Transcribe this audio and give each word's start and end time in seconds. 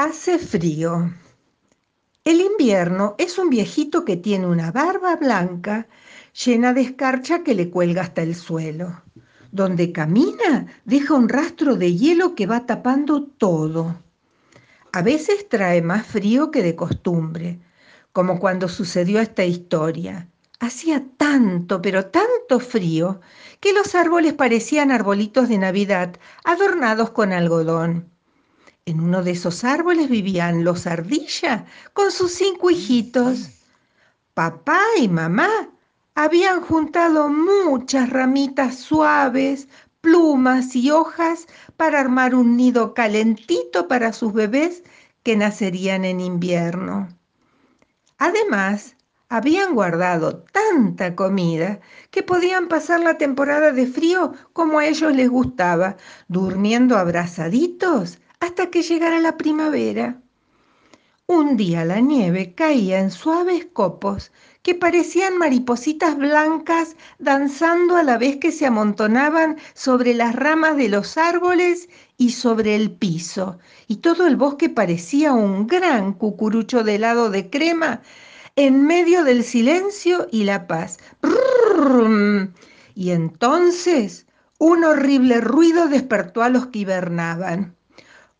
Hace 0.00 0.38
frío. 0.38 1.12
El 2.22 2.40
invierno 2.40 3.16
es 3.18 3.36
un 3.36 3.50
viejito 3.50 4.04
que 4.04 4.16
tiene 4.16 4.46
una 4.46 4.70
barba 4.70 5.16
blanca 5.16 5.88
llena 6.44 6.72
de 6.72 6.82
escarcha 6.82 7.42
que 7.42 7.52
le 7.52 7.68
cuelga 7.68 8.02
hasta 8.02 8.22
el 8.22 8.36
suelo. 8.36 9.02
Donde 9.50 9.90
camina 9.90 10.68
deja 10.84 11.14
un 11.14 11.28
rastro 11.28 11.74
de 11.74 11.96
hielo 11.96 12.36
que 12.36 12.46
va 12.46 12.64
tapando 12.64 13.24
todo. 13.24 14.00
A 14.92 15.02
veces 15.02 15.48
trae 15.48 15.82
más 15.82 16.06
frío 16.06 16.52
que 16.52 16.62
de 16.62 16.76
costumbre, 16.76 17.58
como 18.12 18.38
cuando 18.38 18.68
sucedió 18.68 19.18
esta 19.18 19.44
historia. 19.46 20.28
Hacía 20.60 21.04
tanto, 21.16 21.82
pero 21.82 22.06
tanto 22.06 22.60
frío, 22.60 23.20
que 23.58 23.72
los 23.72 23.96
árboles 23.96 24.34
parecían 24.34 24.92
arbolitos 24.92 25.48
de 25.48 25.58
Navidad 25.58 26.20
adornados 26.44 27.10
con 27.10 27.32
algodón. 27.32 28.16
En 28.88 29.02
uno 29.02 29.22
de 29.22 29.32
esos 29.32 29.64
árboles 29.64 30.08
vivían 30.08 30.64
los 30.64 30.86
ardillas 30.86 31.64
con 31.92 32.10
sus 32.10 32.32
cinco 32.32 32.70
hijitos. 32.70 33.50
Papá 34.32 34.80
y 34.98 35.08
mamá 35.08 35.50
habían 36.14 36.62
juntado 36.62 37.28
muchas 37.28 38.08
ramitas 38.08 38.78
suaves, 38.78 39.68
plumas 40.00 40.74
y 40.74 40.90
hojas 40.90 41.48
para 41.76 42.00
armar 42.00 42.34
un 42.34 42.56
nido 42.56 42.94
calentito 42.94 43.88
para 43.88 44.14
sus 44.14 44.32
bebés 44.32 44.84
que 45.22 45.36
nacerían 45.36 46.06
en 46.06 46.20
invierno. 46.20 47.08
Además, 48.16 48.96
habían 49.28 49.74
guardado 49.74 50.44
tanta 50.44 51.14
comida 51.14 51.80
que 52.10 52.22
podían 52.22 52.68
pasar 52.68 53.00
la 53.00 53.18
temporada 53.18 53.70
de 53.70 53.86
frío 53.86 54.32
como 54.54 54.78
a 54.78 54.86
ellos 54.86 55.14
les 55.14 55.28
gustaba, 55.28 55.98
durmiendo 56.28 56.96
abrazaditos 56.96 58.18
hasta 58.40 58.70
que 58.70 58.82
llegara 58.82 59.20
la 59.20 59.36
primavera. 59.36 60.20
Un 61.26 61.58
día 61.58 61.84
la 61.84 62.00
nieve 62.00 62.54
caía 62.54 63.00
en 63.00 63.10
suaves 63.10 63.66
copos 63.66 64.32
que 64.62 64.74
parecían 64.74 65.36
maripositas 65.36 66.16
blancas 66.16 66.96
danzando 67.18 67.96
a 67.96 68.02
la 68.02 68.16
vez 68.16 68.38
que 68.38 68.50
se 68.50 68.66
amontonaban 68.66 69.58
sobre 69.74 70.14
las 70.14 70.34
ramas 70.34 70.76
de 70.76 70.88
los 70.88 71.18
árboles 71.18 71.88
y 72.16 72.30
sobre 72.30 72.76
el 72.76 72.90
piso, 72.90 73.58
y 73.86 73.96
todo 73.96 74.26
el 74.26 74.36
bosque 74.36 74.68
parecía 74.68 75.32
un 75.32 75.66
gran 75.66 76.14
cucurucho 76.14 76.82
de 76.82 76.96
helado 76.96 77.30
de 77.30 77.50
crema 77.50 78.00
en 78.56 78.86
medio 78.86 79.22
del 79.22 79.44
silencio 79.44 80.28
y 80.32 80.44
la 80.44 80.66
paz. 80.66 80.98
Y 82.94 83.10
entonces 83.10 84.26
un 84.58 84.84
horrible 84.84 85.40
ruido 85.40 85.88
despertó 85.88 86.42
a 86.42 86.48
los 86.48 86.66
que 86.66 86.80
hibernaban. 86.80 87.77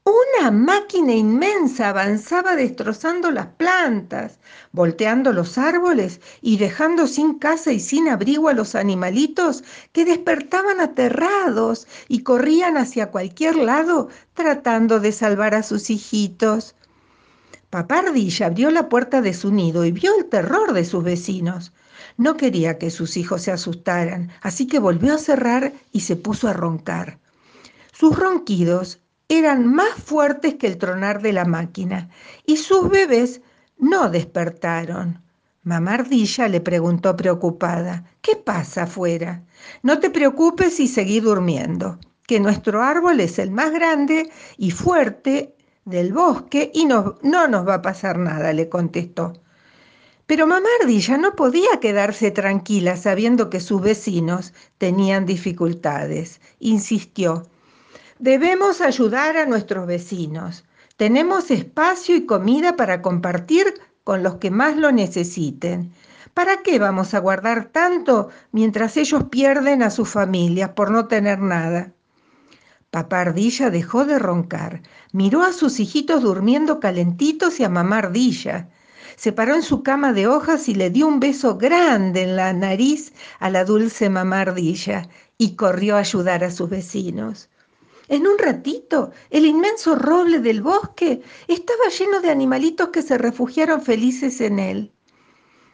Una 0.08 0.50
máquina 0.50 1.12
inmensa 1.12 1.90
avanzaba 1.90 2.56
destrozando 2.56 3.30
las 3.30 3.48
plantas, 3.48 4.38
volteando 4.72 5.34
los 5.34 5.58
árboles 5.58 6.22
y 6.40 6.56
dejando 6.56 7.06
sin 7.06 7.38
casa 7.38 7.72
y 7.72 7.80
sin 7.80 8.08
abrigo 8.08 8.48
a 8.48 8.54
los 8.54 8.74
animalitos 8.74 9.64
que 9.92 10.06
despertaban 10.06 10.80
aterrados 10.80 11.86
y 12.08 12.22
corrían 12.22 12.78
hacia 12.78 13.10
cualquier 13.10 13.56
lado 13.56 14.08
tratando 14.32 14.98
de 14.98 15.12
salvar 15.12 15.54
a 15.54 15.62
sus 15.62 15.90
hijitos. 15.90 16.74
Papá 17.68 17.98
Ardilla 17.98 18.46
abrió 18.46 18.70
la 18.70 18.88
puerta 18.88 19.20
de 19.20 19.34
su 19.34 19.52
nido 19.52 19.84
y 19.84 19.92
vio 19.92 20.16
el 20.16 20.24
terror 20.24 20.72
de 20.72 20.86
sus 20.86 21.04
vecinos. 21.04 21.74
No 22.16 22.38
quería 22.38 22.78
que 22.78 22.90
sus 22.90 23.18
hijos 23.18 23.42
se 23.42 23.52
asustaran, 23.52 24.30
así 24.40 24.66
que 24.66 24.78
volvió 24.78 25.14
a 25.14 25.18
cerrar 25.18 25.74
y 25.92 26.00
se 26.00 26.16
puso 26.16 26.48
a 26.48 26.54
roncar. 26.54 27.18
Sus 27.92 28.18
ronquidos 28.18 29.00
eran 29.28 29.66
más 29.66 29.94
fuertes 29.94 30.54
que 30.54 30.66
el 30.66 30.78
tronar 30.78 31.20
de 31.20 31.32
la 31.32 31.44
máquina 31.44 32.08
y 32.46 32.56
sus 32.56 32.88
bebés 32.88 33.42
no 33.76 34.08
despertaron. 34.08 35.22
Mamá 35.62 35.94
Ardilla 35.94 36.48
le 36.48 36.62
preguntó 36.62 37.14
preocupada, 37.14 38.04
¿qué 38.22 38.36
pasa 38.36 38.84
afuera? 38.84 39.44
No 39.82 39.98
te 40.00 40.08
preocupes 40.08 40.80
y 40.80 40.88
seguí 40.88 41.20
durmiendo, 41.20 41.98
que 42.26 42.40
nuestro 42.40 42.82
árbol 42.82 43.20
es 43.20 43.38
el 43.38 43.50
más 43.50 43.70
grande 43.70 44.30
y 44.56 44.70
fuerte 44.70 45.54
del 45.84 46.12
bosque 46.12 46.70
y 46.72 46.86
no, 46.86 47.18
no 47.22 47.48
nos 47.48 47.68
va 47.68 47.74
a 47.74 47.82
pasar 47.82 48.18
nada, 48.18 48.52
le 48.54 48.68
contestó. 48.68 49.34
Pero 50.26 50.46
mamá 50.46 50.68
Ardilla 50.80 51.18
no 51.18 51.34
podía 51.36 51.80
quedarse 51.80 52.30
tranquila 52.30 52.96
sabiendo 52.96 53.50
que 53.50 53.60
sus 53.60 53.80
vecinos 53.80 54.52
tenían 54.78 55.26
dificultades. 55.26 56.40
Insistió, 56.60 57.46
Debemos 58.20 58.80
ayudar 58.80 59.36
a 59.36 59.46
nuestros 59.46 59.86
vecinos. 59.86 60.64
Tenemos 60.96 61.52
espacio 61.52 62.16
y 62.16 62.26
comida 62.26 62.74
para 62.74 63.00
compartir 63.00 63.74
con 64.02 64.24
los 64.24 64.36
que 64.36 64.50
más 64.50 64.76
lo 64.76 64.90
necesiten. 64.90 65.92
¿Para 66.34 66.62
qué 66.62 66.80
vamos 66.80 67.14
a 67.14 67.20
guardar 67.20 67.66
tanto 67.66 68.30
mientras 68.50 68.96
ellos 68.96 69.24
pierden 69.30 69.84
a 69.84 69.90
sus 69.90 70.08
familias 70.08 70.70
por 70.70 70.90
no 70.90 71.06
tener 71.06 71.38
nada? 71.38 71.92
Papá 72.90 73.20
Ardilla 73.20 73.70
dejó 73.70 74.04
de 74.04 74.18
roncar, 74.18 74.82
miró 75.12 75.42
a 75.42 75.52
sus 75.52 75.78
hijitos 75.78 76.20
durmiendo 76.22 76.80
calentitos 76.80 77.60
y 77.60 77.64
a 77.64 77.68
mamá 77.68 77.98
Ardilla. 77.98 78.68
Se 79.14 79.30
paró 79.30 79.54
en 79.54 79.62
su 79.62 79.84
cama 79.84 80.12
de 80.12 80.26
hojas 80.26 80.68
y 80.68 80.74
le 80.74 80.90
dio 80.90 81.06
un 81.06 81.20
beso 81.20 81.56
grande 81.56 82.22
en 82.22 82.34
la 82.34 82.52
nariz 82.52 83.12
a 83.38 83.48
la 83.48 83.64
dulce 83.64 84.10
mamá 84.10 84.40
Ardilla 84.40 85.08
y 85.36 85.54
corrió 85.54 85.94
a 85.94 86.00
ayudar 86.00 86.42
a 86.42 86.50
sus 86.50 86.68
vecinos. 86.68 87.48
En 88.08 88.26
un 88.26 88.38
ratito, 88.38 89.10
el 89.28 89.44
inmenso 89.44 89.94
roble 89.94 90.40
del 90.40 90.62
bosque 90.62 91.20
estaba 91.46 91.90
lleno 91.90 92.20
de 92.20 92.30
animalitos 92.30 92.88
que 92.88 93.02
se 93.02 93.18
refugiaron 93.18 93.82
felices 93.82 94.40
en 94.40 94.58
él. 94.58 94.92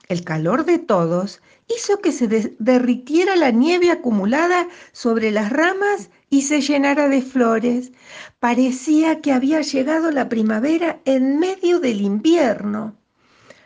El 0.08 0.24
calor 0.24 0.64
de 0.64 0.78
todos 0.78 1.40
hizo 1.68 2.00
que 2.00 2.12
se 2.12 2.26
derritiera 2.58 3.36
la 3.36 3.52
nieve 3.52 3.90
acumulada 3.90 4.68
sobre 4.92 5.30
las 5.30 5.50
ramas 5.50 6.10
y 6.28 6.42
se 6.42 6.60
llenara 6.60 7.08
de 7.08 7.22
flores. 7.22 7.92
Parecía 8.40 9.20
que 9.20 9.32
había 9.32 9.62
llegado 9.62 10.10
la 10.10 10.28
primavera 10.28 11.00
en 11.04 11.38
medio 11.38 11.80
del 11.80 12.00
invierno. 12.00 12.96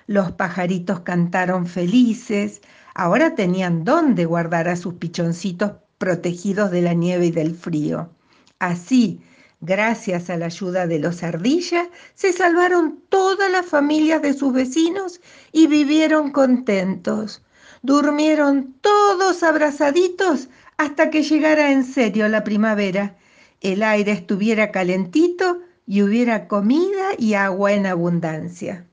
Los 0.06 0.32
pajaritos 0.32 1.00
cantaron 1.00 1.66
felices, 1.66 2.60
ahora 2.94 3.34
tenían 3.34 3.84
dónde 3.84 4.26
guardar 4.26 4.68
a 4.68 4.76
sus 4.76 4.94
pichoncitos 4.94 5.72
protegidos 5.98 6.70
de 6.70 6.82
la 6.82 6.94
nieve 6.94 7.26
y 7.26 7.30
del 7.30 7.54
frío. 7.54 8.10
Así, 8.58 9.20
gracias 9.60 10.30
a 10.30 10.36
la 10.36 10.46
ayuda 10.46 10.86
de 10.86 10.98
los 10.98 11.22
ardillas, 11.22 11.88
se 12.14 12.32
salvaron 12.32 13.00
todas 13.08 13.50
las 13.50 13.66
familias 13.66 14.20
de 14.22 14.34
sus 14.34 14.52
vecinos 14.52 15.20
y 15.52 15.68
vivieron 15.68 16.32
contentos. 16.32 17.42
Durmieron 17.82 18.74
todos 18.80 19.44
abrazaditos 19.44 20.48
hasta 20.76 21.10
que 21.10 21.22
llegara 21.22 21.70
en 21.70 21.84
serio 21.84 22.28
la 22.28 22.42
primavera. 22.42 23.16
El 23.60 23.82
aire 23.84 24.12
estuviera 24.12 24.72
calentito 24.72 25.60
y 25.86 26.02
hubiera 26.02 26.48
comida 26.48 27.10
y 27.16 27.34
agua 27.34 27.72
en 27.72 27.86
abundancia. 27.86 28.87